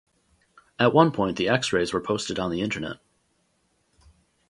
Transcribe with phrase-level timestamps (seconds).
[0.79, 2.97] At one point the x-rays were posted on the internet.